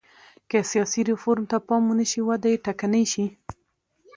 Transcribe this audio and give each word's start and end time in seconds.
که 0.49 0.57
سیاسي 0.71 1.01
ریفورم 1.09 1.43
ته 1.51 1.57
پام 1.67 1.83
ونه 1.87 2.05
شي 2.11 2.21
وده 2.27 2.47
یې 2.53 2.61
ټکنۍ 2.65 3.05
شي. 3.13 3.25